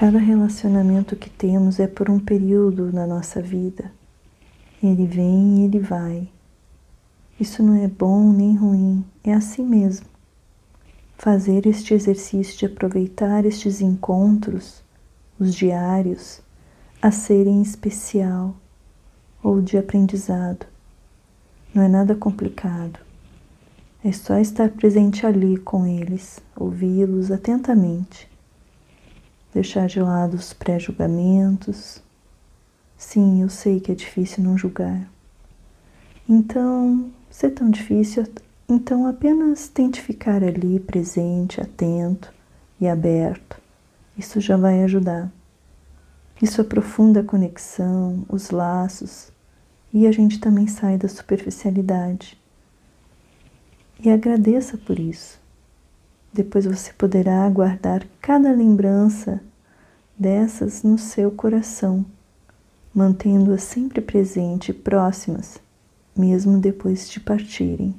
Cada 0.00 0.18
relacionamento 0.18 1.14
que 1.14 1.28
temos 1.28 1.78
é 1.78 1.86
por 1.86 2.08
um 2.08 2.18
período 2.18 2.90
na 2.90 3.06
nossa 3.06 3.42
vida. 3.42 3.92
Ele 4.82 5.06
vem 5.06 5.58
e 5.58 5.64
ele 5.66 5.78
vai. 5.78 6.26
Isso 7.38 7.62
não 7.62 7.74
é 7.74 7.86
bom 7.86 8.32
nem 8.32 8.56
ruim, 8.56 9.04
é 9.22 9.34
assim 9.34 9.62
mesmo. 9.62 10.06
Fazer 11.18 11.66
este 11.66 11.92
exercício 11.92 12.56
de 12.56 12.64
aproveitar 12.64 13.44
estes 13.44 13.82
encontros, 13.82 14.82
os 15.38 15.54
diários, 15.54 16.40
a 17.02 17.10
serem 17.10 17.60
especial 17.60 18.56
ou 19.42 19.60
de 19.60 19.76
aprendizado. 19.76 20.64
Não 21.74 21.82
é 21.82 21.88
nada 21.88 22.14
complicado. 22.14 22.98
É 24.02 24.10
só 24.12 24.38
estar 24.38 24.70
presente 24.70 25.26
ali 25.26 25.58
com 25.58 25.86
eles, 25.86 26.40
ouvi-los 26.56 27.30
atentamente 27.30 28.29
deixar 29.52 29.86
de 29.86 30.00
lado 30.00 30.34
os 30.34 30.52
pré-julgamentos. 30.52 32.02
Sim, 32.96 33.42
eu 33.42 33.48
sei 33.48 33.80
que 33.80 33.92
é 33.92 33.94
difícil 33.94 34.44
não 34.44 34.56
julgar. 34.56 35.08
Então, 36.28 37.10
se 37.30 37.46
é 37.46 37.50
tão 37.50 37.70
difícil, 37.70 38.26
então 38.68 39.06
apenas 39.06 39.68
tente 39.68 40.00
ficar 40.00 40.44
ali 40.44 40.78
presente, 40.78 41.60
atento 41.60 42.32
e 42.80 42.86
aberto. 42.86 43.60
Isso 44.16 44.40
já 44.40 44.56
vai 44.56 44.84
ajudar. 44.84 45.30
Isso 46.40 46.60
aprofunda 46.60 47.20
a 47.20 47.24
conexão, 47.24 48.24
os 48.28 48.50
laços 48.50 49.32
e 49.92 50.06
a 50.06 50.12
gente 50.12 50.38
também 50.38 50.66
sai 50.66 50.96
da 50.96 51.08
superficialidade. 51.08 52.38
E 54.02 54.08
agradeça 54.08 54.78
por 54.78 54.98
isso. 54.98 55.39
Depois 56.32 56.64
você 56.64 56.92
poderá 56.92 57.48
guardar 57.48 58.06
cada 58.20 58.52
lembrança 58.52 59.40
dessas 60.16 60.82
no 60.82 60.96
seu 60.96 61.30
coração, 61.30 62.04
mantendo-as 62.94 63.62
sempre 63.62 64.00
presente 64.00 64.70
e 64.70 64.74
próximas, 64.74 65.58
mesmo 66.16 66.58
depois 66.58 67.10
de 67.10 67.18
partirem. 67.18 67.94